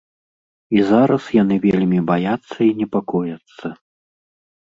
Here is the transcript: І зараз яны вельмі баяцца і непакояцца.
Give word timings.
І 0.77 0.79
зараз 0.91 1.23
яны 1.41 1.55
вельмі 1.65 1.99
баяцца 2.11 2.57
і 2.67 2.71
непакояцца. 2.79 3.67